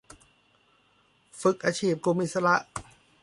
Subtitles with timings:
[1.41, 2.55] ฝึกอาชีพกลุ่มอิสระ